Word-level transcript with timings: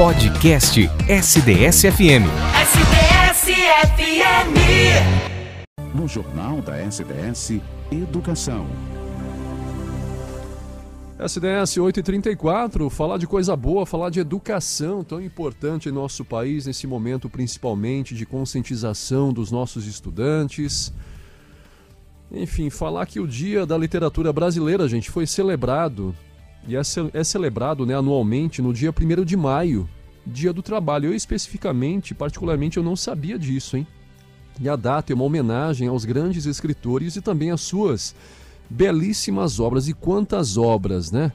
Podcast 0.00 0.80
SDS-FM. 1.10 2.24
SDS-FM. 2.62 3.84
No 5.94 6.08
Jornal 6.08 6.62
da 6.62 6.78
SDS, 6.78 7.60
Educação. 7.92 8.66
SDS 11.18 11.76
834, 11.76 12.88
falar 12.88 13.18
de 13.18 13.26
coisa 13.26 13.54
boa, 13.54 13.84
falar 13.84 14.08
de 14.08 14.20
educação, 14.20 15.04
tão 15.04 15.20
importante 15.20 15.90
em 15.90 15.92
nosso 15.92 16.24
país 16.24 16.64
nesse 16.64 16.86
momento, 16.86 17.28
principalmente 17.28 18.14
de 18.14 18.24
conscientização 18.24 19.34
dos 19.34 19.50
nossos 19.52 19.86
estudantes. 19.86 20.94
Enfim, 22.32 22.70
falar 22.70 23.04
que 23.04 23.20
o 23.20 23.28
Dia 23.28 23.66
da 23.66 23.76
Literatura 23.76 24.32
Brasileira, 24.32 24.88
gente, 24.88 25.10
foi 25.10 25.26
celebrado 25.26 26.16
e 26.66 26.76
é, 26.76 26.84
ce 26.84 27.00
é 27.12 27.24
celebrado 27.24 27.86
né, 27.86 27.94
anualmente 27.94 28.60
no 28.60 28.72
dia 28.72 28.90
1 28.90 29.24
de 29.24 29.36
maio, 29.36 29.88
Dia 30.26 30.52
do 30.52 30.62
Trabalho. 30.62 31.06
Eu 31.06 31.14
especificamente, 31.14 32.14
particularmente, 32.14 32.76
eu 32.76 32.82
não 32.82 32.94
sabia 32.94 33.38
disso, 33.38 33.76
hein? 33.76 33.86
E 34.60 34.68
a 34.68 34.76
data 34.76 35.12
é 35.12 35.14
uma 35.14 35.24
homenagem 35.24 35.88
aos 35.88 36.04
grandes 36.04 36.44
escritores 36.44 37.16
e 37.16 37.22
também 37.22 37.50
às 37.50 37.62
suas 37.62 38.14
belíssimas 38.68 39.58
obras. 39.58 39.88
E 39.88 39.94
quantas 39.94 40.56
obras, 40.56 41.10
né? 41.10 41.32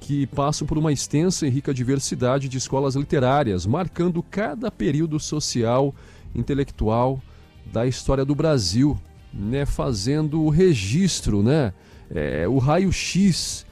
Que 0.00 0.26
passam 0.28 0.66
por 0.66 0.78
uma 0.78 0.92
extensa 0.92 1.46
e 1.46 1.50
rica 1.50 1.74
diversidade 1.74 2.48
de 2.48 2.58
escolas 2.58 2.94
literárias, 2.94 3.66
marcando 3.66 4.22
cada 4.22 4.70
período 4.70 5.18
social, 5.18 5.94
intelectual 6.34 7.20
da 7.72 7.86
história 7.86 8.24
do 8.24 8.34
Brasil, 8.34 8.98
né? 9.34 9.66
Fazendo 9.66 10.42
o 10.42 10.48
registro, 10.48 11.42
né? 11.42 11.72
É, 12.08 12.46
o 12.46 12.58
raio-x 12.58 13.66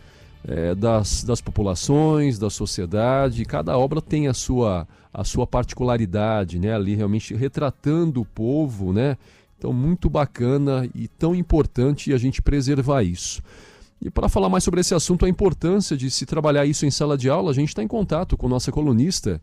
é, 0.46 0.74
das, 0.74 1.24
das 1.24 1.40
populações, 1.40 2.38
da 2.38 2.50
sociedade. 2.50 3.44
Cada 3.44 3.76
obra 3.76 4.00
tem 4.00 4.28
a 4.28 4.34
sua, 4.34 4.86
a 5.12 5.24
sua 5.24 5.46
particularidade, 5.46 6.58
né? 6.58 6.74
Ali 6.74 6.94
realmente 6.94 7.34
retratando 7.34 8.20
o 8.20 8.24
povo, 8.24 8.92
né? 8.92 9.16
Então, 9.58 9.72
muito 9.72 10.08
bacana 10.08 10.88
e 10.94 11.06
tão 11.06 11.34
importante 11.34 12.14
a 12.14 12.18
gente 12.18 12.40
preservar 12.40 13.02
isso. 13.02 13.42
E 14.00 14.08
para 14.08 14.30
falar 14.30 14.48
mais 14.48 14.64
sobre 14.64 14.80
esse 14.80 14.94
assunto, 14.94 15.26
a 15.26 15.28
importância 15.28 15.94
de 15.94 16.10
se 16.10 16.24
trabalhar 16.24 16.64
isso 16.64 16.86
em 16.86 16.90
sala 16.90 17.18
de 17.18 17.28
aula, 17.28 17.50
a 17.50 17.54
gente 17.54 17.68
está 17.68 17.82
em 17.82 17.88
contato 17.88 18.38
com 18.38 18.48
nossa 18.48 18.72
colunista, 18.72 19.40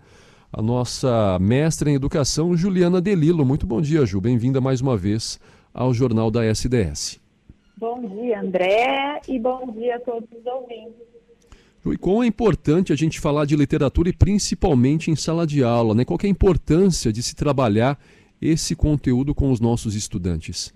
a 0.51 0.59
nossa 0.59 1.37
mestra 1.39 1.91
em 1.91 1.93
educação, 1.93 2.57
Juliana 2.57 2.99
Delilo. 2.99 3.45
Muito 3.45 3.67
bom 3.67 3.79
dia, 3.79 4.03
Ju. 4.05 4.19
Bem-vinda 4.19 4.59
mais 4.59 4.81
uma 4.81 4.97
vez 4.97 5.39
ao 5.71 5.93
Jornal 5.93 6.31
da 6.31 6.43
SDS. 6.43 7.26
Bom 7.77 8.01
dia, 8.07 8.41
André, 8.41 9.21
e 9.27 9.37
bom 9.37 9.71
dia 9.71 9.97
a 9.97 9.99
todos 9.99 10.27
os 10.31 10.45
ouvintes. 10.47 11.05
E 11.85 11.95
quão 11.95 12.23
é 12.23 12.27
importante 12.27 12.91
a 12.91 12.95
gente 12.95 13.19
falar 13.19 13.45
de 13.45 13.55
literatura 13.55 14.09
e 14.09 14.13
principalmente 14.13 15.11
em 15.11 15.15
sala 15.15 15.45
de 15.45 15.63
aula, 15.63 15.93
né? 15.93 16.03
Qual 16.03 16.17
é 16.23 16.25
a 16.25 16.29
importância 16.29 17.13
de 17.13 17.21
se 17.21 17.35
trabalhar 17.35 17.99
esse 18.41 18.75
conteúdo 18.75 19.35
com 19.35 19.51
os 19.51 19.59
nossos 19.59 19.93
estudantes? 19.93 20.75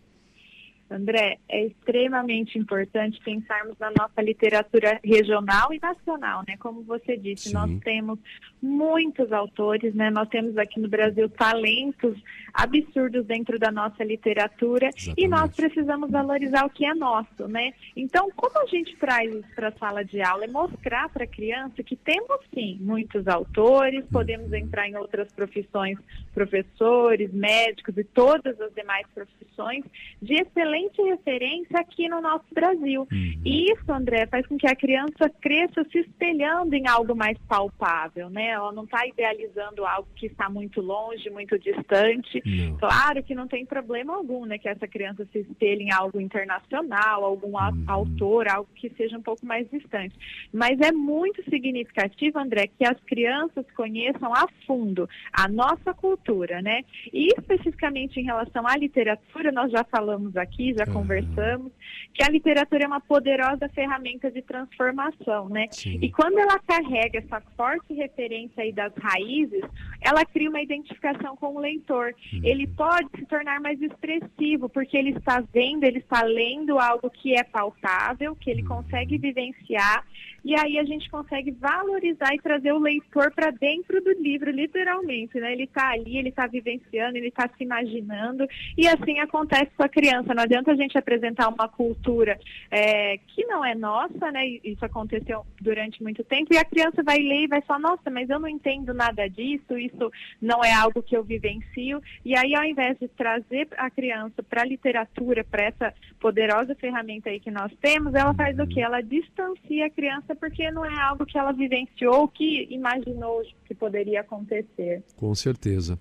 André, 0.91 1.39
é 1.49 1.65
extremamente 1.65 2.59
importante 2.59 3.19
pensarmos 3.23 3.77
na 3.79 3.91
nossa 3.97 4.21
literatura 4.21 4.99
regional 5.03 5.73
e 5.73 5.79
nacional, 5.79 6.43
né? 6.47 6.55
Como 6.57 6.83
você 6.83 7.17
disse, 7.17 7.49
Sim. 7.49 7.53
nós 7.53 7.79
temos 7.79 8.19
muitos 8.61 9.31
autores, 9.31 9.93
né? 9.95 10.09
Nós 10.09 10.29
temos 10.29 10.57
aqui 10.57 10.79
no 10.79 10.87
Brasil 10.87 11.27
talentos 11.29 12.15
absurdos 12.53 13.25
dentro 13.25 13.57
da 13.57 13.71
nossa 13.71 14.03
literatura 14.03 14.89
Exatamente. 14.95 15.23
e 15.23 15.27
nós 15.27 15.55
precisamos 15.55 16.11
valorizar 16.11 16.65
o 16.65 16.69
que 16.69 16.85
é 16.85 16.93
nosso, 16.93 17.47
né? 17.47 17.73
Então, 17.95 18.29
como 18.35 18.61
a 18.61 18.65
gente 18.65 18.95
traz 18.97 19.33
isso 19.33 19.47
para 19.55 19.69
a 19.69 19.71
sala 19.73 20.03
de 20.03 20.21
aula? 20.21 20.45
É 20.45 20.47
mostrar 20.47 21.09
para 21.09 21.23
a 21.23 21.27
criança 21.27 21.81
que 21.81 21.95
temos 21.95 22.39
sim 22.53 22.77
muitos 22.81 23.27
autores, 23.27 24.05
podemos 24.11 24.51
entrar 24.53 24.87
em 24.87 24.95
outras 24.95 25.31
profissões, 25.31 25.97
professores, 26.33 27.31
médicos 27.33 27.97
e 27.97 28.03
todas 28.03 28.59
as 28.59 28.73
demais 28.73 29.07
profissões 29.13 29.83
de 30.21 30.35
excelente 30.35 31.01
referência 31.01 31.79
aqui 31.79 32.07
no 32.09 32.21
nosso 32.21 32.45
Brasil. 32.53 33.07
Uhum. 33.11 33.41
E 33.45 33.71
isso, 33.71 33.91
André, 33.91 34.27
faz 34.27 34.45
com 34.45 34.57
que 34.57 34.67
a 34.67 34.75
criança 34.75 35.29
cresça 35.41 35.83
se 35.91 35.99
espelhando 35.99 36.73
em 36.73 36.87
algo 36.87 37.15
mais 37.15 37.37
palpável, 37.47 38.29
né? 38.29 38.50
Ela 38.51 38.71
não 38.71 38.83
está 38.83 39.05
idealizando 39.05 39.85
algo 39.85 40.07
que 40.15 40.27
está 40.27 40.49
muito 40.49 40.81
longe, 40.81 41.29
muito 41.29 41.57
distante. 41.59 42.41
Não. 42.45 42.77
Claro 42.77 43.23
que 43.23 43.35
não 43.35 43.47
tem 43.47 43.65
problema 43.65 44.15
algum, 44.15 44.45
né? 44.45 44.57
Que 44.57 44.69
essa 44.69 44.87
criança 44.87 45.25
se 45.31 45.39
espelhe 45.39 45.83
em 45.83 45.91
algo 45.91 46.19
internacional, 46.19 47.23
algum 47.23 47.57
uhum. 47.57 47.83
autor, 47.87 48.47
algo 48.47 48.69
que 48.75 48.89
seja 48.91 49.17
um 49.17 49.21
pouco 49.21 49.45
mais 49.45 49.69
distante. 49.69 50.15
Mas 50.53 50.79
é 50.79 50.91
muito 50.91 51.43
significativo, 51.49 52.39
André, 52.39 52.67
que 52.67 52.85
as 52.85 52.99
crianças 53.05 53.65
conheçam 53.75 54.33
a 54.33 54.47
fundo 54.65 55.07
a 55.31 55.47
nossa 55.47 55.93
cultura, 55.93 56.61
né? 56.61 56.83
E 57.13 57.27
especificamente 57.37 58.19
em 58.19 58.23
relação 58.23 58.67
à 58.67 58.75
literatura, 58.75 59.51
nós 59.51 59.71
já 59.71 59.83
falamos 59.83 60.35
aqui, 60.35 60.73
já 60.77 60.85
uhum. 60.87 60.93
conversamos, 60.93 61.71
que 62.13 62.23
a 62.23 62.29
literatura 62.29 62.83
é 62.83 62.87
uma 62.87 63.01
poderosa 63.01 63.69
ferramenta 63.69 64.29
de 64.29 64.41
transformação, 64.41 65.49
né? 65.49 65.67
Sim. 65.71 65.99
E 66.01 66.11
quando 66.11 66.37
ela 66.37 66.59
carrega 66.59 67.19
essa 67.19 67.41
forte 67.55 67.93
referência 67.93 68.40
aí 68.57 68.71
das 68.71 68.93
raízes, 68.95 69.63
ela 70.01 70.25
cria 70.25 70.49
uma 70.49 70.61
identificação 70.61 71.35
com 71.35 71.55
o 71.55 71.59
leitor. 71.59 72.13
Uhum. 72.33 72.41
Ele 72.43 72.67
pode 72.67 73.09
se 73.15 73.25
tornar 73.25 73.59
mais 73.59 73.81
expressivo, 73.81 74.69
porque 74.69 74.97
ele 74.97 75.11
está 75.11 75.43
vendo, 75.53 75.83
ele 75.83 75.99
está 75.99 76.23
lendo 76.23 76.79
algo 76.79 77.09
que 77.09 77.37
é 77.37 77.43
palpável, 77.43 78.35
que 78.35 78.49
ele 78.49 78.61
uhum. 78.63 78.69
consegue 78.69 79.17
vivenciar, 79.17 80.05
e 80.43 80.55
aí 80.59 80.79
a 80.79 80.83
gente 80.83 81.07
consegue 81.09 81.51
valorizar 81.51 82.33
e 82.33 82.41
trazer 82.41 82.71
o 82.71 82.79
leitor 82.79 83.31
para 83.31 83.51
dentro 83.51 84.01
do 84.03 84.11
livro, 84.13 84.49
literalmente, 84.49 85.39
né? 85.39 85.53
Ele 85.53 85.65
está 85.65 85.91
ali, 85.91 86.17
ele 86.17 86.29
está 86.29 86.47
vivenciando, 86.47 87.15
ele 87.15 87.27
está 87.27 87.47
se 87.47 87.63
imaginando, 87.63 88.47
e 88.75 88.87
assim 88.87 89.19
acontece 89.19 89.69
com 89.77 89.83
a 89.83 89.89
criança. 89.89 90.33
Não 90.33 90.41
adianta 90.41 90.71
a 90.71 90.75
gente 90.75 90.97
apresentar 90.97 91.47
uma 91.47 91.67
cultura 91.67 92.39
é, 92.71 93.19
que 93.27 93.45
não 93.45 93.63
é 93.63 93.75
nossa, 93.75 94.31
né? 94.31 94.47
Isso 94.63 94.83
aconteceu 94.83 95.45
durante 95.59 96.01
muito 96.01 96.23
tempo, 96.23 96.51
e 96.53 96.57
a 96.57 96.65
criança 96.65 97.03
vai 97.03 97.19
ler 97.19 97.43
e 97.43 97.47
vai 97.47 97.61
falar, 97.61 97.79
nossa, 97.79 98.09
mas 98.09 98.27
eu 98.31 98.39
não 98.39 98.47
entendo 98.47 98.93
nada 98.93 99.27
disso, 99.27 99.77
isso 99.77 100.11
não 100.41 100.63
é 100.63 100.73
algo 100.73 101.01
que 101.03 101.15
eu 101.15 101.23
vivencio. 101.23 102.01
E 102.23 102.35
aí, 102.35 102.55
ao 102.55 102.63
invés 102.63 102.97
de 102.99 103.07
trazer 103.07 103.67
a 103.77 103.89
criança 103.89 104.41
para 104.43 104.61
a 104.61 104.65
literatura, 104.65 105.43
para 105.43 105.63
essa 105.63 105.93
poderosa 106.19 106.75
ferramenta 106.75 107.29
aí 107.29 107.39
que 107.39 107.51
nós 107.51 107.71
temos, 107.81 108.13
ela 108.13 108.33
faz 108.33 108.57
o 108.59 108.67
que? 108.67 108.81
Ela 108.81 109.01
distancia 109.01 109.85
a 109.85 109.89
criança 109.89 110.35
porque 110.35 110.69
não 110.71 110.85
é 110.85 110.99
algo 110.99 111.25
que 111.25 111.37
ela 111.37 111.51
vivenciou, 111.51 112.27
que 112.27 112.67
imaginou 112.69 113.41
que 113.65 113.73
poderia 113.73 114.21
acontecer. 114.21 115.03
Com 115.15 115.33
certeza. 115.35 115.97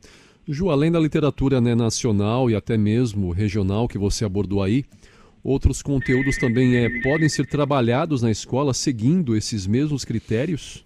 Ju, 0.47 0.71
além 0.71 0.91
da 0.91 0.99
literatura 0.99 1.61
né, 1.61 1.75
nacional 1.75 2.51
e 2.51 2.57
até 2.57 2.77
mesmo 2.77 3.31
regional 3.31 3.87
que 3.87 3.99
você 3.99 4.25
abordou 4.25 4.63
aí, 4.63 4.85
outros 5.45 5.83
conteúdos 5.83 6.37
também 6.37 6.77
é, 6.77 7.01
podem 7.03 7.29
ser 7.29 7.47
trabalhados 7.47 8.23
na 8.23 8.31
escola 8.31 8.75
seguindo 8.75 9.37
esses 9.37 9.67
mesmos 9.67 10.05
critérios? 10.05 10.85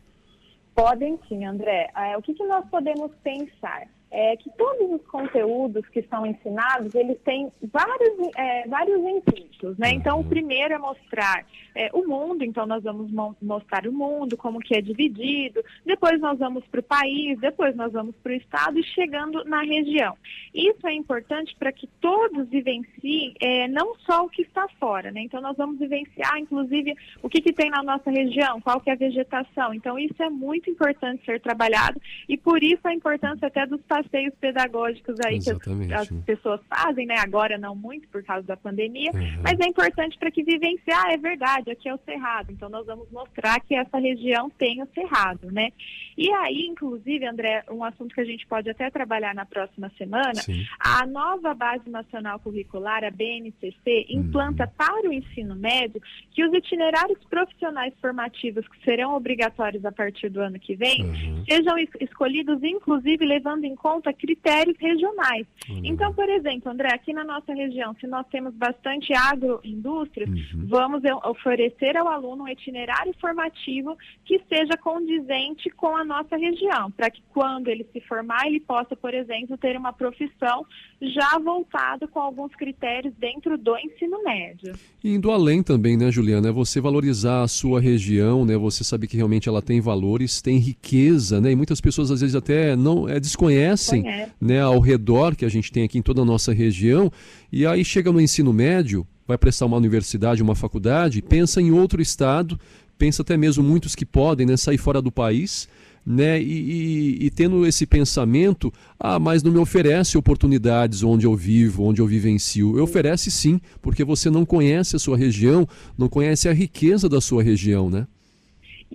Podem 0.75 1.19
sim, 1.29 1.45
André. 1.45 1.91
É, 1.97 2.17
o 2.17 2.23
que, 2.23 2.35
que 2.35 2.45
nós 2.45 2.69
podemos 2.69 3.12
pensar? 3.23 3.87
É 4.15 4.37
que 4.37 4.49
todos 4.51 4.93
os 4.93 5.05
conteúdos 5.09 5.85
que 5.89 6.01
são 6.03 6.25
ensinados, 6.25 6.95
eles 6.95 7.19
têm 7.25 7.51
vários, 7.73 8.31
é, 8.37 8.69
vários 8.69 9.01
intuitos, 9.01 9.77
né? 9.77 9.91
Então, 9.91 10.19
o 10.19 10.23
uhum. 10.23 10.29
primeiro 10.29 10.73
é 10.73 10.79
mostrar 10.79 11.45
é, 11.75 11.91
o 11.93 12.07
mundo, 12.07 12.45
então 12.45 12.65
nós 12.65 12.85
vamos 12.85 13.11
mo 13.11 13.35
mostrar 13.43 13.89
o 13.89 13.93
mundo, 13.93 14.37
como 14.37 14.61
que 14.61 14.77
é 14.77 14.81
dividido, 14.81 15.61
depois 15.85 16.21
nós 16.21 16.39
vamos 16.39 16.65
para 16.67 16.79
o 16.79 16.83
país, 16.85 17.39
depois 17.41 17.75
nós 17.75 17.93
vamos 17.93 18.15
para 18.23 18.31
o 18.31 18.37
estado 18.37 18.79
e 18.79 18.85
chegando 18.85 19.45
na 19.45 19.63
região. 19.63 20.17
Isso 20.55 20.87
é 20.87 20.95
importante 20.95 21.57
para 21.59 21.73
que 21.73 21.89
todos 22.01 22.49
vivenciem 22.49 23.35
é, 23.41 23.67
não 23.67 23.97
só 24.07 24.25
o 24.25 24.29
que 24.29 24.43
está 24.43 24.69
fora, 24.79 25.11
né? 25.11 25.23
Então, 25.23 25.41
nós 25.41 25.57
vamos 25.57 25.81
vivenciar, 25.81 26.39
inclusive, 26.39 26.95
o 27.21 27.29
que, 27.29 27.41
que 27.41 27.53
tem 27.53 27.69
na 27.69 27.83
nossa 27.83 28.11
região, 28.13 28.61
qual 28.61 28.81
que 28.81 28.91
é 28.91 28.93
a 28.93 28.97
vegetação. 28.97 29.75
Então, 29.75 29.99
isso 29.99 30.23
é 30.23 30.31
muito 30.31 30.71
importante 30.71 31.25
ser 31.25 31.41
trabalhado 31.41 32.01
e 32.28 32.37
por 32.37 32.63
isso 32.63 32.87
a 32.87 32.95
importância 32.95 33.49
até 33.49 33.67
dos 33.67 33.81
passeios 34.04 34.34
pedagógicos 34.41 35.16
aí 35.24 35.36
Exatamente. 35.36 35.89
que 35.89 35.95
as, 35.95 36.12
as, 36.12 36.24
pessoas 36.24 36.60
fazem, 36.68 37.06
né? 37.06 37.16
Agora 37.18 37.59
não 37.59 37.74
muito 37.74 38.09
por 38.09 38.22
causa 38.22 38.47
da 38.47 38.56
pandemia, 38.56 39.10
uhum. 39.12 39.42
mas 39.42 39.59
é 39.59 39.66
importante 39.66 40.18
para 40.18 40.30
que 40.30 40.42
vivenciar, 40.42 41.06
ah, 41.06 41.12
é 41.12 41.16
verdade, 41.16 41.71
aqui 41.71 41.89
é 41.89 41.95
o 41.95 41.98
Cerrado, 42.04 42.53
então 42.53 42.68
nós 42.68 42.86
vamos 42.86 43.10
mostrar 43.10 43.60
que 43.60 43.74
essa 43.74 43.98
região 43.98 44.51
tem 44.51 44.83
o 44.83 44.89
Cerrado, 44.95 45.51
né? 45.51 45.71
E 46.16 46.30
aí, 46.30 46.66
inclusive, 46.66 47.27
André, 47.27 47.65
um 47.71 47.83
assunto 47.83 48.15
que 48.15 48.21
a 48.21 48.24
gente 48.24 48.47
pode 48.47 48.71
até 48.71 48.89
trabalhar 48.91 49.34
na 49.34 49.45
próxima 49.45 49.91
semana, 49.98 50.34
Sim. 50.34 50.65
a 50.78 51.04
nova 51.07 51.54
Base 51.54 51.91
Nacional 51.91 52.39
Curricular, 52.39 53.03
a 53.04 53.10
BNCC, 53.10 54.07
implanta 54.09 54.65
uhum. 54.65 54.71
para 54.77 55.09
o 55.09 55.12
ensino 55.12 55.57
médio 55.57 56.00
que 56.33 56.45
os 56.45 56.53
itinerários 56.54 57.18
profissionais 57.28 57.92
formativos 58.00 58.66
que 58.68 58.84
serão 58.84 59.15
obrigatórios 59.15 59.84
a 59.84 59.92
partir 59.92 60.28
do 60.28 60.41
ano 60.41 60.59
que 60.59 60.77
vem 60.77 61.04
uhum. 61.04 61.45
sejam 61.48 61.78
es 61.78 61.89
escolhidos, 62.00 62.62
inclusive, 62.62 63.24
levando 63.24 63.65
em 63.65 63.74
conta 63.74 63.94
conta 63.95 64.13
critérios 64.13 64.77
regionais. 64.79 65.47
Uhum. 65.69 65.81
Então, 65.85 66.13
por 66.13 66.29
exemplo, 66.29 66.71
André, 66.71 66.89
aqui 66.93 67.13
na 67.13 67.25
nossa 67.25 67.53
região, 67.55 67.95
se 68.01 68.07
nós 68.07 68.27
temos 68.31 68.53
bastante 68.55 69.13
agroindústrias, 69.15 70.29
uhum. 70.29 70.67
vamos 70.67 71.03
oferecer 71.25 71.97
ao 71.97 72.09
aluno 72.09 72.45
um 72.45 72.49
itinerário 72.49 73.15
formativo 73.21 73.97
que 74.25 74.41
seja 74.49 74.77
condizente 74.83 75.71
com 75.71 75.97
a 75.97 76.05
nossa 76.05 76.37
região, 76.37 76.91
para 76.91 77.11
que 77.11 77.23
quando 77.33 77.69
ele 77.69 77.87
se 77.93 78.01
formar, 78.01 78.47
ele 78.47 78.61
possa, 78.61 78.97
por 78.97 79.15
exemplo, 79.15 79.57
ter 79.57 79.77
uma 79.77 79.93
profissão 79.93 80.67
já 81.01 81.39
voltada 81.39 82.09
com 82.09 82.21
alguns 82.21 82.55
critérios 82.55 83.15
dentro 83.19 83.57
do 83.59 83.77
ensino 83.79 84.23
médio. 84.23 84.75
indo 85.03 85.31
além 85.31 85.63
também, 85.63 85.97
né, 85.97 86.11
Juliana, 86.11 86.49
é 86.49 86.53
você 86.53 86.81
valorizar 86.81 87.43
a 87.43 87.49
sua 87.49 87.81
região, 87.81 88.45
né, 88.45 88.57
você 88.57 88.83
saber 88.83 89.07
que 89.07 89.17
realmente 89.17 89.49
ela 89.49 89.61
tem 89.61 89.81
valores, 89.81 90.41
tem 90.41 90.57
riqueza, 90.59 91.41
né, 91.41 91.53
e 91.53 91.57
muitas 91.57 91.81
pessoas 91.81 92.11
às 92.11 92.21
vezes 92.21 92.35
até 92.35 92.75
não 92.75 93.09
é, 93.09 93.21
desconhecem, 93.21 93.73
Conhece. 94.03 94.32
né, 94.41 94.60
ao 94.60 94.78
redor 94.80 95.34
que 95.34 95.44
a 95.44 95.48
gente 95.48 95.71
tem 95.71 95.84
aqui 95.84 95.98
em 95.98 96.03
toda 96.03 96.22
a 96.22 96.24
nossa 96.24 96.53
região, 96.53 97.10
e 97.53 97.66
aí 97.66 97.84
chega 97.84 98.12
no 98.12 98.21
ensino 98.21 98.53
médio, 98.53 99.06
vai 99.26 99.38
prestar 99.38 99.66
uma 99.66 99.76
universidade, 99.76 100.42
uma 100.42 100.54
faculdade, 100.54 101.22
pensa 101.22 101.60
em 101.60 101.71
outro 101.71 102.00
estado, 102.03 102.59
pensa 102.98 103.22
até 103.22 103.36
mesmo 103.36 103.65
muitos 103.65 103.94
que 103.94 104.04
podem 104.04 104.47
né, 104.47 104.56
sair 104.56 104.78
fora 104.78 105.00
do 105.00 105.10
país, 105.10 105.68
né? 106.06 106.41
E, 106.41 106.44
e, 106.44 107.26
e, 107.26 107.30
tendo 107.30 107.66
esse 107.66 107.86
pensamento, 107.86 108.72
ah, 109.00 109.18
mas 109.18 109.42
não 109.42 109.50
me 109.50 109.59
oferece 109.59 110.18
oportunidades 110.18 111.03
onde 111.03 111.26
eu 111.26 111.34
vivo, 111.34 111.84
onde 111.84 112.00
eu 112.00 112.06
vivencio. 112.06 112.76
Eu 112.76 112.84
oferece 112.84 113.30
sim, 113.30 113.59
porque 113.80 114.04
você 114.04 114.28
não 114.28 114.44
conhece 114.44 114.97
a 114.97 114.98
sua 114.98 115.16
região, 115.16 115.66
não 115.97 116.09
conhece 116.09 116.48
a 116.48 116.53
riqueza 116.53 117.09
da 117.09 117.21
sua 117.21 117.42
região, 117.42 117.88
né? 117.88 118.06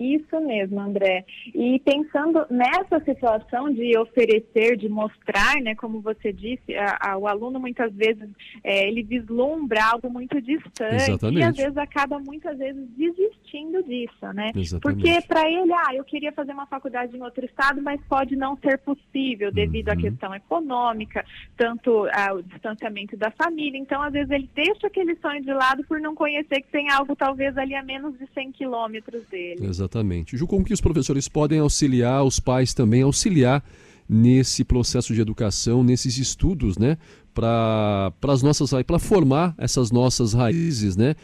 Isso 0.00 0.40
mesmo, 0.40 0.80
André. 0.80 1.26
E 1.54 1.78
pensando 1.80 2.46
nessa 2.48 2.98
situação 3.04 3.70
de 3.70 3.98
oferecer, 3.98 4.74
de 4.78 4.88
mostrar, 4.88 5.60
né, 5.60 5.74
como 5.74 6.00
você 6.00 6.32
disse, 6.32 6.74
a, 6.74 7.12
a, 7.12 7.18
o 7.18 7.28
aluno 7.28 7.60
muitas 7.60 7.92
vezes 7.92 8.26
é, 8.64 8.88
ele 8.88 9.02
vislumbra 9.02 9.84
algo 9.84 10.08
muito 10.08 10.40
distante 10.40 11.10
Exatamente. 11.10 11.40
e 11.40 11.44
às 11.44 11.54
vezes 11.54 11.76
acaba 11.76 12.18
muitas 12.18 12.56
vezes 12.56 12.82
desistindo 12.96 13.82
disso, 13.82 14.26
né? 14.32 14.50
Exatamente. 14.56 14.80
Porque 14.80 15.26
para 15.28 15.46
ele, 15.50 15.70
ah, 15.70 15.94
eu 15.94 16.02
queria 16.02 16.32
fazer 16.32 16.52
uma 16.52 16.66
faculdade 16.66 17.14
em 17.14 17.22
outro 17.22 17.44
estado, 17.44 17.82
mas 17.82 18.00
pode 18.08 18.34
não 18.34 18.56
ser 18.56 18.78
possível 18.78 19.52
devido 19.52 19.88
uhum. 19.88 19.94
à 19.94 19.96
questão 19.96 20.34
econômica, 20.34 21.22
tanto 21.58 22.08
ah, 22.12 22.32
o 22.32 22.42
distanciamento 22.42 23.18
da 23.18 23.30
família. 23.32 23.78
Então, 23.78 24.00
às 24.00 24.12
vezes 24.14 24.30
ele 24.30 24.48
deixa 24.54 24.86
aquele 24.86 25.14
sonho 25.16 25.42
de 25.42 25.52
lado 25.52 25.84
por 25.84 26.00
não 26.00 26.14
conhecer 26.14 26.62
que 26.62 26.68
tem 26.68 26.90
algo 26.90 27.14
talvez 27.14 27.58
ali 27.58 27.74
a 27.74 27.82
menos 27.82 28.18
de 28.18 28.26
100 28.32 28.52
quilômetros 28.52 29.26
dele. 29.26 29.66
Exatamente. 29.66 29.89
Exatamente. 29.90 30.36
Ju, 30.36 30.46
como 30.46 30.64
que 30.64 30.72
os 30.72 30.80
professores 30.80 31.28
podem 31.28 31.58
auxiliar, 31.58 32.22
os 32.22 32.38
pais 32.38 32.72
também 32.72 33.02
auxiliar 33.02 33.62
nesse 34.08 34.64
processo 34.64 35.12
de 35.12 35.20
educação, 35.20 35.82
nesses 35.82 36.16
estudos, 36.16 36.78
né? 36.78 36.96
Para 37.34 38.12
as 38.28 38.42
nossas 38.42 38.70
para 38.84 38.98
formar 38.98 39.54
essas 39.58 39.90
nossas 39.90 40.32
raízes, 40.32 40.96
né? 40.96 41.14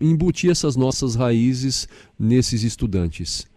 Embutir 0.00 0.50
essas 0.50 0.74
nossas 0.74 1.14
raízes 1.14 1.86
nesses 2.18 2.62
estudantes. 2.62 3.50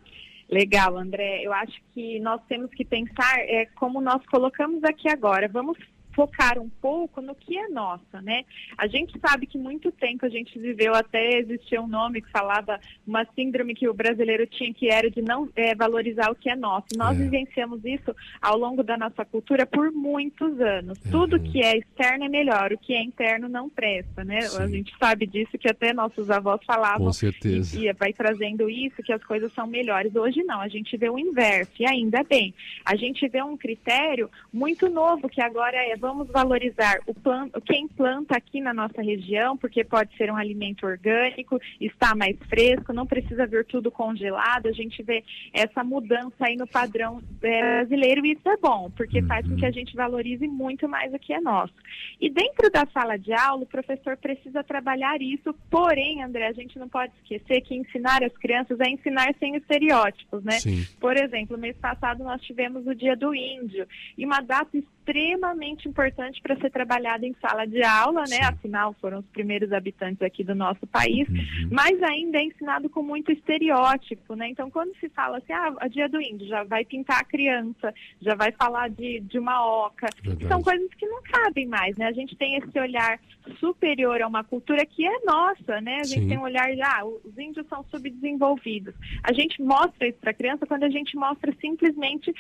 Legal, 0.50 0.98
André. 0.98 1.42
Eu 1.44 1.54
acho 1.54 1.82
que 1.94 2.20
nós 2.20 2.42
temos 2.48 2.70
que 2.72 2.84
pensar 2.84 3.40
é, 3.40 3.66
como 3.76 4.02
nós 4.02 4.22
colocamos 4.28 4.84
aqui 4.84 5.10
agora. 5.10 5.48
Vamos 5.48 5.78
focar 6.16 6.58
um 6.58 6.70
pouco 6.70 7.22
no 7.22 7.36
que 7.36 7.58
é 7.58 7.68
nossa, 7.68 8.22
né? 8.22 8.46
A 8.78 8.88
gente 8.88 9.20
sabe 9.20 9.46
que 9.46 9.58
muito 9.58 9.92
tempo 9.92 10.26
a 10.26 10.30
gente 10.30 10.58
viveu 10.58 10.96
até 10.96 11.40
existia 11.40 11.82
um 11.82 11.88
nome 11.88 12.22
que 12.22 12.32
falava 12.32 12.80
uma 13.06 13.26
síndrome 13.36 13.76
que 13.76 13.88
o 13.88 13.94
brasileiro 13.94 14.48
tinha 14.48 14.74
que 14.74 14.90
era 14.90 15.12
de 15.12 15.22
não 15.22 15.50
é, 15.56 15.76
valorizar 15.76 16.32
o 16.32 16.36
que 16.36 16.50
é 16.50 16.56
nosso. 16.56 16.88
Nós 16.96 17.20
é. 17.20 17.24
vivenciamos 17.24 17.84
isso 17.84 18.16
ao 18.42 18.58
longo 18.58 18.82
da 18.82 18.98
nossa 18.98 19.26
cultura 19.26 19.66
por 19.66 19.92
muitos 19.92 20.60
anos. 20.62 20.98
Uhum. 21.06 21.12
Tudo 21.12 21.40
que 21.40 21.62
é 21.62 21.78
externo 21.78 22.26
é 22.26 22.30
melhor, 22.30 22.72
o 22.72 22.78
que 22.78 22.94
é 22.94 23.04
interno 23.04 23.50
não 23.50 23.70
presta, 23.70 24.24
né? 24.24 24.42
Sim. 24.42 24.64
A 24.64 24.68
gente 24.68 24.96
sabe 24.98 25.28
disso 25.28 25.58
que 25.58 25.70
até 25.70 25.94
nossos 25.94 26.30
avós 26.30 26.62
falavam. 26.66 27.08
Com 27.08 27.14
certeza. 27.14 27.78
E, 27.78 27.88
e 27.88 27.94
vai 27.94 28.14
trazendo 28.14 28.70
isso 28.70 29.04
que 29.04 29.12
as 29.12 29.24
coisas 29.24 29.52
são 29.52 29.68
melhores. 29.68 30.16
Hoje 30.16 30.44
não, 30.44 30.62
a 30.62 30.68
gente 30.70 30.96
vê 30.96 31.10
o 31.10 31.20
inverso 31.20 31.74
e 31.80 31.86
ainda 31.86 32.24
bem. 32.24 32.54
A 32.86 32.96
gente 32.96 33.28
vê 33.28 33.44
um 33.44 33.58
critério 33.58 34.30
muito 34.54 34.90
novo 34.90 35.28
que 35.28 35.42
agora 35.42 35.76
é 35.76 35.98
vamos 36.06 36.28
valorizar 36.28 37.00
o 37.08 37.16
quem 37.62 37.88
planta 37.88 38.38
aqui 38.38 38.62
na 38.62 38.72
nossa 38.72 39.02
região, 39.02 39.58
porque 39.58 39.84
pode 39.84 40.16
ser 40.16 40.32
um 40.32 40.36
alimento 40.36 40.86
orgânico, 40.86 41.60
está 41.82 42.14
mais 42.14 42.38
fresco, 42.48 42.94
não 42.94 43.08
precisa 43.08 43.48
vir 43.48 43.66
tudo 43.66 43.90
congelado. 43.90 44.68
A 44.68 44.72
gente 44.72 45.02
vê 45.02 45.24
essa 45.52 45.84
mudança 45.84 46.36
aí 46.42 46.56
no 46.56 46.68
padrão 46.68 47.24
é, 47.42 47.80
brasileiro 47.80 48.24
e 48.24 48.34
isso 48.34 48.48
é 48.48 48.56
bom, 48.58 48.92
porque 48.96 49.24
faz 49.24 49.48
com 49.48 49.56
que 49.56 49.66
a 49.66 49.72
gente 49.72 49.96
valorize 49.96 50.48
muito 50.48 50.88
mais 50.88 51.12
o 51.12 51.18
que 51.18 51.34
é 51.34 51.42
nosso. 51.42 51.74
E 52.22 52.30
dentro 52.30 52.70
da 52.70 52.86
sala 52.94 53.18
de 53.18 53.34
aula, 53.34 53.64
o 53.64 53.68
professor 53.68 54.16
precisa 54.16 54.64
trabalhar 54.64 55.20
isso, 55.20 55.56
porém, 55.72 56.22
André, 56.22 56.46
a 56.46 56.54
gente 56.54 56.78
não 56.78 56.88
pode 56.88 57.14
esquecer 57.24 57.62
que 57.62 57.74
ensinar 57.74 58.24
as 58.24 58.34
crianças 58.38 58.80
é 58.80 58.90
ensinar 58.90 59.34
sem 59.40 59.56
estereótipos, 59.56 60.44
né? 60.44 60.60
Sim. 60.60 60.86
Por 61.00 61.18
exemplo, 61.18 61.58
mês 61.58 61.76
passado 61.78 62.24
nós 62.24 62.42
tivemos 62.44 62.86
o 62.86 62.94
Dia 62.94 63.16
do 63.16 63.34
Índio, 63.34 63.88
e 64.16 64.24
uma 64.24 64.42
data 64.42 64.78
extremamente 65.06 65.88
importante 65.88 66.42
para 66.42 66.56
ser 66.58 66.72
trabalhada 66.72 67.26
em 67.26 67.36
sala 67.40 67.66
de 67.66 67.84
aula, 67.84 68.24
né? 68.28 68.40
Afinal, 68.44 68.96
foram 69.00 69.20
os 69.20 69.26
primeiros 69.28 69.72
habitantes 69.72 70.22
aqui 70.22 70.44
do 70.44 70.56
nosso 70.56 70.86
país, 70.88 71.28
uhum. 71.30 71.70
mas 71.72 72.02
ainda 72.02 72.40
é 72.40 72.46
ensinado 72.46 72.90
com 72.90 73.04
muito 73.04 73.32
estereótipo, 73.32 74.36
né? 74.36 74.50
Então, 74.50 74.72
quando 74.72 74.96
se 75.00 75.08
fala 75.10 75.38
assim, 75.38 75.54
ah, 75.54 75.74
a 75.80 75.88
dia 75.88 76.10
do 76.10 76.20
índio, 76.20 76.48
já 76.48 76.64
vai 76.64 76.84
pintar 76.84 77.20
a 77.20 77.24
criança, 77.24 77.94
já 78.20 78.34
vai 78.36 78.52
falar 78.52 78.90
de, 78.90 79.20
de 79.22 79.38
uma 79.38 79.66
oca, 79.66 80.08
são 80.48 80.62
coisas 80.62 80.92
que 80.96 81.06
não 81.06 81.22
cabem 81.22 81.68
mais, 81.68 81.96
né? 81.98 82.08
A 82.08 82.14
gente 82.14 82.36
tem 82.36 82.58
esse 82.58 82.80
olhar 82.80 83.20
superior 83.60 84.22
a 84.22 84.28
uma 84.28 84.44
cultura 84.44 84.86
que 84.86 85.06
é 85.06 85.20
nossa, 85.24 85.80
né? 85.82 85.98
A 86.00 86.04
gente 86.04 86.24
Sim. 86.24 86.28
tem 86.30 86.38
um 86.38 86.44
olhar 86.44 86.74
de, 86.74 86.82
ah, 86.82 87.06
os 87.06 87.38
índios 87.38 87.68
são 87.68 87.84
subdesenvolvidos. 87.92 88.96
A 89.24 89.32
gente 89.34 89.62
mostra 89.62 90.08
isso 90.08 90.18
para 90.20 90.32
a 90.32 90.34
criança 90.34 90.66
quando 90.66 90.84
a 90.84 90.90
gente 90.90 91.16
mostra 91.16 91.54
simplesmente 91.62 92.34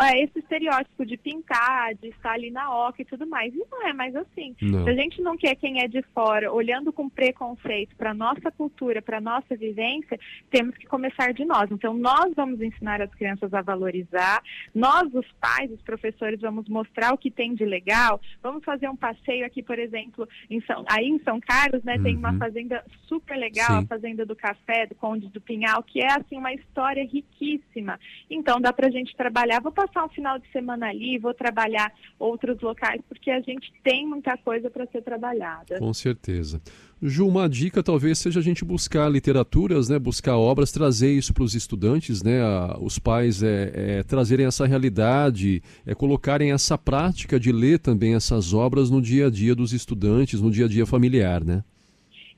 é, 0.00 0.22
esse 0.22 0.38
estereótipo 0.38 1.06
de 1.06 1.16
pintar, 1.16 1.94
de 2.02 2.08
estar 2.08 2.32
ali 2.32 2.50
na 2.50 2.74
oca 2.74 3.00
e 3.00 3.04
tudo 3.04 3.26
mais. 3.26 3.54
E 3.54 3.64
não 3.70 3.86
é 3.86 3.92
mais 3.92 4.14
assim. 4.16 4.54
Não. 4.60 4.84
Se 4.84 4.90
a 4.90 4.94
gente 4.94 5.22
não 5.22 5.36
quer 5.36 5.54
quem 5.54 5.80
é 5.80 5.88
de 5.88 6.02
fora, 6.14 6.52
olhando 6.52 6.92
com 6.92 7.08
preconceito 7.08 7.94
para 7.96 8.12
nossa 8.12 8.50
cultura, 8.50 9.00
para 9.00 9.20
nossa 9.20 9.54
vivência, 9.56 10.18
temos 10.50 10.76
que 10.76 10.86
começar 10.86 11.32
de 11.32 11.44
nós. 11.44 11.70
Então, 11.70 11.94
nós 11.94 12.34
vamos 12.34 12.60
ensinar 12.60 13.00
as 13.00 13.14
crianças 13.14 13.54
a 13.54 13.62
valorizar, 13.62 14.42
nós, 14.74 15.14
os 15.14 15.26
pais, 15.40 15.70
os 15.70 15.80
professores, 15.82 16.40
vamos 16.40 16.68
mostrar 16.68 17.14
o 17.14 17.18
que 17.18 17.30
tem 17.30 17.54
de 17.54 17.64
legal. 17.64 18.20
Vamos 18.42 18.64
fazer 18.64 18.88
um 18.88 18.96
passeio 18.96 19.46
aqui, 19.46 19.62
por 19.62 19.78
exemplo, 19.78 20.28
em 20.50 20.60
São, 20.62 20.84
aí 20.88 21.06
em 21.06 21.20
São 21.20 21.38
Carlos, 21.40 21.82
né, 21.84 21.96
uhum. 21.96 22.02
tem 22.02 22.16
uma 22.16 22.32
uhum. 22.32 22.38
fazenda 22.38 22.84
super 23.06 23.36
legal, 23.36 23.78
Sim. 23.78 23.84
a 23.84 23.86
Fazenda 23.86 24.26
do 24.26 24.34
Café, 24.34 24.86
do 24.86 24.94
Conde 24.96 25.28
do 25.28 25.40
Pinhal, 25.40 25.82
que 25.82 26.00
é, 26.00 26.12
assim, 26.12 26.36
uma 26.36 26.52
história 26.52 27.04
riquíssima. 27.04 28.00
Então, 28.28 28.60
dá 28.60 28.72
para 28.72 28.88
a 28.88 28.90
gente 28.90 29.14
trabalhar. 29.14 29.60
Vou 29.60 29.70
passar 29.70 30.04
um 30.04 30.08
final 30.08 30.38
de 30.38 30.50
semana 30.50 30.88
ali, 30.88 31.18
vou 31.18 31.34
trabalhar 31.34 31.91
outros 32.18 32.60
locais, 32.60 33.00
porque 33.08 33.30
a 33.30 33.40
gente 33.40 33.72
tem 33.82 34.06
muita 34.06 34.36
coisa 34.36 34.70
para 34.70 34.86
ser 34.86 35.02
trabalhada. 35.02 35.78
Com 35.78 35.92
certeza. 35.92 36.60
Ju, 37.02 37.26
uma 37.26 37.48
dica 37.48 37.82
talvez 37.82 38.18
seja 38.18 38.38
a 38.38 38.42
gente 38.42 38.64
buscar 38.64 39.08
literaturas, 39.10 39.88
né, 39.88 39.98
buscar 39.98 40.36
obras, 40.36 40.70
trazer 40.70 41.12
isso 41.12 41.34
para 41.34 41.42
os 41.42 41.54
estudantes, 41.54 42.22
né, 42.22 42.40
a, 42.40 42.78
os 42.80 42.96
pais 42.96 43.42
é, 43.42 43.72
é, 43.74 44.02
trazerem 44.04 44.46
essa 44.46 44.66
realidade, 44.66 45.60
é, 45.84 45.96
colocarem 45.96 46.52
essa 46.52 46.78
prática 46.78 47.40
de 47.40 47.50
ler 47.50 47.80
também 47.80 48.14
essas 48.14 48.54
obras 48.54 48.88
no 48.88 49.02
dia 49.02 49.26
a 49.26 49.30
dia 49.30 49.52
dos 49.52 49.72
estudantes, 49.72 50.40
no 50.40 50.50
dia 50.50 50.66
a 50.66 50.68
dia 50.68 50.86
familiar, 50.86 51.44
né? 51.44 51.64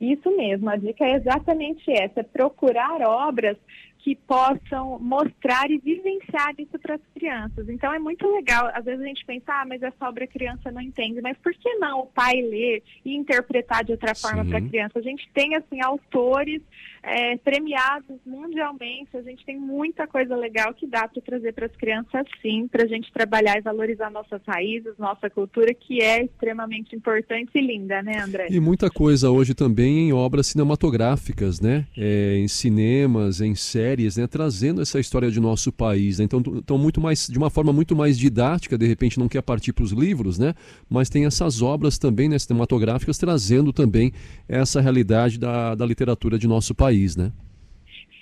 Isso 0.00 0.34
mesmo, 0.36 0.68
a 0.68 0.76
dica 0.76 1.04
é 1.04 1.16
exatamente 1.16 1.90
essa, 1.90 2.20
é 2.20 2.22
procurar 2.22 3.00
obras 3.02 3.56
que 4.04 4.14
possam 4.14 4.98
mostrar 4.98 5.70
e 5.70 5.78
vivenciar 5.78 6.52
isso 6.58 6.78
para 6.78 6.96
as 6.96 7.00
crianças. 7.14 7.66
Então 7.70 7.90
é 7.90 7.98
muito 7.98 8.30
legal. 8.30 8.70
Às 8.74 8.84
vezes 8.84 9.00
a 9.00 9.06
gente 9.06 9.24
pensa, 9.24 9.44
ah, 9.48 9.64
mas 9.64 9.82
essa 9.82 10.06
obra 10.06 10.24
a 10.24 10.28
criança 10.28 10.70
não 10.70 10.82
entende. 10.82 11.22
Mas 11.22 11.38
por 11.38 11.54
que 11.54 11.74
não 11.76 12.00
o 12.00 12.06
pai 12.06 12.42
ler 12.42 12.82
e 13.02 13.16
interpretar 13.16 13.82
de 13.82 13.92
outra 13.92 14.14
forma 14.14 14.44
para 14.44 14.58
a 14.58 14.68
criança? 14.68 14.98
A 14.98 15.02
gente 15.02 15.26
tem 15.32 15.56
assim 15.56 15.80
autores 15.80 16.60
é, 17.04 17.36
premiados 17.36 18.18
mundialmente. 18.24 19.16
A 19.16 19.22
gente 19.22 19.44
tem 19.44 19.58
muita 19.58 20.06
coisa 20.06 20.34
legal 20.34 20.72
que 20.74 20.86
dá 20.86 21.06
para 21.06 21.20
trazer 21.22 21.52
para 21.52 21.66
as 21.66 21.76
crianças, 21.76 22.26
sim, 22.40 22.66
para 22.66 22.84
a 22.84 22.86
gente 22.86 23.12
trabalhar 23.12 23.58
e 23.58 23.60
valorizar 23.60 24.10
nossas 24.10 24.40
raízes, 24.46 24.94
nossa 24.98 25.28
cultura, 25.28 25.74
que 25.74 26.02
é 26.02 26.24
extremamente 26.24 26.96
importante 26.96 27.50
e 27.54 27.60
linda, 27.60 28.02
né, 28.02 28.20
André? 28.20 28.46
E 28.50 28.58
muita 28.58 28.90
coisa 28.90 29.30
hoje 29.30 29.54
também 29.54 30.08
em 30.08 30.12
obras 30.12 30.46
cinematográficas, 30.48 31.60
né? 31.60 31.86
É, 31.96 32.36
em 32.38 32.48
cinemas, 32.48 33.40
em 33.40 33.54
séries 33.54 34.16
né, 34.16 34.26
trazendo 34.26 34.80
essa 34.80 34.98
história 34.98 35.30
de 35.30 35.40
nosso 35.40 35.70
país. 35.70 36.18
Né? 36.18 36.24
Então, 36.24 36.42
então, 36.46 36.78
muito 36.78 37.00
mais, 37.00 37.26
de 37.26 37.36
uma 37.36 37.50
forma 37.50 37.72
muito 37.72 37.94
mais 37.94 38.18
didática, 38.18 38.78
de 38.78 38.86
repente 38.86 39.18
não 39.18 39.28
quer 39.28 39.42
partir 39.42 39.72
para 39.72 39.84
os 39.84 39.92
livros, 39.92 40.38
né? 40.38 40.54
mas 40.88 41.08
tem 41.08 41.26
essas 41.26 41.60
obras 41.60 41.98
também 41.98 42.28
né, 42.28 42.38
cinematográficas 42.38 43.18
trazendo 43.18 43.72
também 43.72 44.12
essa 44.48 44.80
realidade 44.80 45.38
da, 45.38 45.74
da 45.74 45.84
literatura 45.84 46.38
de 46.38 46.46
nosso 46.46 46.74
país. 46.74 46.93
Né? 47.16 47.32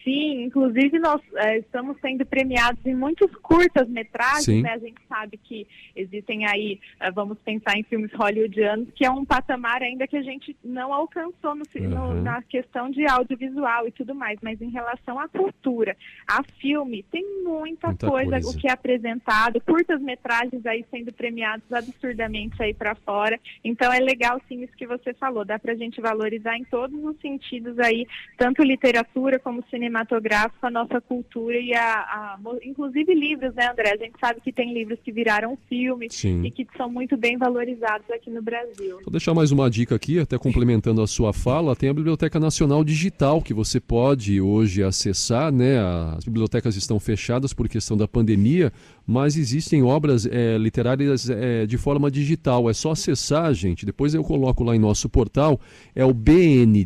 Sim, 0.04 0.42
inclusive 0.42 0.98
nós 0.98 1.20
é, 1.36 1.58
estamos 1.58 1.96
sendo 2.00 2.26
premiados 2.26 2.84
em 2.84 2.94
muitos 2.94 3.30
curtas-metragens, 3.36 4.62
né? 4.62 4.72
A 4.72 4.78
gente 4.78 5.00
sabe 5.08 5.36
que 5.36 5.66
existem 5.94 6.44
aí, 6.46 6.80
é, 6.98 7.10
vamos 7.10 7.38
pensar 7.38 7.78
em 7.78 7.84
filmes 7.84 8.12
hollywoodianos, 8.12 8.88
que 8.94 9.04
é 9.04 9.10
um 9.10 9.24
patamar 9.24 9.80
ainda 9.82 10.06
que 10.08 10.16
a 10.16 10.22
gente 10.22 10.56
não 10.64 10.92
alcançou 10.92 11.54
no, 11.54 11.62
uhum. 11.74 11.88
no, 11.88 12.22
na 12.22 12.42
questão 12.42 12.90
de 12.90 13.06
audiovisual 13.06 13.86
e 13.86 13.92
tudo 13.92 14.14
mais, 14.14 14.38
mas 14.42 14.60
em 14.60 14.70
relação 14.70 15.20
à 15.20 15.28
cultura, 15.28 15.96
a 16.26 16.42
filme, 16.60 17.04
tem 17.04 17.24
muita, 17.44 17.88
muita 17.88 18.08
coisa, 18.08 18.30
coisa, 18.32 18.50
o 18.50 18.60
que 18.60 18.66
é 18.66 18.72
apresentado, 18.72 19.60
curtas-metragens 19.60 20.66
aí 20.66 20.84
sendo 20.90 21.12
premiados 21.12 21.72
absurdamente 21.72 22.60
aí 22.60 22.74
para 22.74 22.96
fora. 22.96 23.38
Então 23.64 23.92
é 23.92 24.00
legal 24.00 24.40
sim 24.48 24.62
isso 24.64 24.76
que 24.76 24.86
você 24.86 25.14
falou, 25.14 25.44
dá 25.44 25.58
para 25.58 25.72
a 25.72 25.76
gente 25.76 26.00
valorizar 26.00 26.56
em 26.56 26.64
todos 26.64 26.98
os 27.04 27.16
sentidos 27.20 27.78
aí, 27.78 28.06
tanto 28.36 28.64
literatura 28.64 29.38
como 29.38 29.64
cinema 29.70 29.91
cinematográfico, 29.92 30.66
a 30.66 30.70
nossa 30.70 31.00
cultura 31.00 31.58
e 31.58 31.74
a, 31.74 32.00
a, 32.00 32.38
inclusive 32.64 33.14
livros, 33.14 33.54
né, 33.54 33.70
André? 33.70 33.92
A 33.92 33.96
gente 33.96 34.14
sabe 34.18 34.40
que 34.40 34.50
tem 34.50 34.72
livros 34.72 34.98
que 35.04 35.12
viraram 35.12 35.56
filmes 35.68 36.14
Sim. 36.14 36.42
e 36.44 36.50
que 36.50 36.66
são 36.76 36.90
muito 36.90 37.16
bem 37.16 37.36
valorizados 37.36 38.08
aqui 38.10 38.30
no 38.30 38.42
Brasil. 38.42 38.98
Vou 39.02 39.10
deixar 39.10 39.34
mais 39.34 39.52
uma 39.52 39.70
dica 39.70 39.94
aqui, 39.94 40.18
até 40.18 40.38
complementando 40.38 41.02
a 41.02 41.06
sua 41.06 41.32
fala, 41.32 41.76
tem 41.76 41.90
a 41.90 41.94
Biblioteca 41.94 42.40
Nacional 42.40 42.82
Digital 42.82 43.42
que 43.42 43.52
você 43.52 43.78
pode 43.78 44.40
hoje 44.40 44.82
acessar, 44.82 45.52
né? 45.52 45.78
As 46.16 46.24
bibliotecas 46.24 46.74
estão 46.76 46.98
fechadas 46.98 47.52
por 47.52 47.68
questão 47.68 47.96
da 47.96 48.08
pandemia, 48.08 48.72
mas 49.06 49.36
existem 49.36 49.82
obras 49.82 50.26
é, 50.26 50.56
literárias 50.56 51.28
é, 51.28 51.66
de 51.66 51.76
forma 51.76 52.10
digital. 52.10 52.70
É 52.70 52.72
só 52.72 52.92
acessar, 52.92 53.52
gente. 53.52 53.84
Depois 53.84 54.14
eu 54.14 54.24
coloco 54.24 54.64
lá 54.64 54.74
em 54.74 54.78
nosso 54.78 55.08
portal, 55.08 55.60
é 55.94 56.04
o 56.04 56.14
BN 56.14 56.84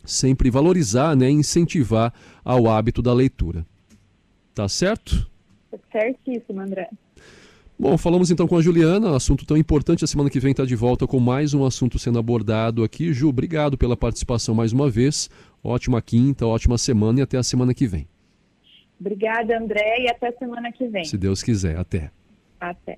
sempre 0.05 0.49
valorizar, 0.49 1.15
né, 1.15 1.29
incentivar 1.29 2.13
ao 2.45 2.67
hábito 2.67 3.01
da 3.01 3.13
leitura. 3.13 3.65
Tá 4.53 4.69
certo? 4.69 5.29
Certíssimo, 5.91 6.61
André. 6.61 6.89
Bom, 7.79 7.95
falamos 7.95 8.31
então 8.31 8.47
com 8.47 8.57
a 8.57 8.61
Juliana, 8.61 9.15
assunto 9.15 9.45
tão 9.45 9.55
importante. 9.55 10.03
A 10.03 10.07
semana 10.07 10.31
que 10.31 10.39
vem 10.39 10.49
está 10.49 10.65
de 10.65 10.75
volta 10.75 11.05
com 11.05 11.19
mais 11.19 11.53
um 11.53 11.63
assunto 11.63 11.99
sendo 11.99 12.17
abordado 12.17 12.83
aqui. 12.83 13.13
Ju, 13.13 13.29
obrigado 13.29 13.77
pela 13.77 13.95
participação 13.95 14.55
mais 14.55 14.73
uma 14.73 14.89
vez. 14.89 15.29
Ótima 15.63 16.01
quinta, 16.01 16.47
ótima 16.47 16.77
semana 16.79 17.19
e 17.19 17.21
até 17.21 17.37
a 17.37 17.43
semana 17.43 17.75
que 17.75 17.85
vem. 17.85 18.07
Obrigada, 18.99 19.59
André, 19.59 20.05
e 20.05 20.09
até 20.09 20.29
a 20.29 20.33
semana 20.33 20.71
que 20.71 20.87
vem. 20.87 21.05
Se 21.05 21.17
Deus 21.19 21.43
quiser, 21.43 21.77
até. 21.77 22.09
Até. 22.59 22.97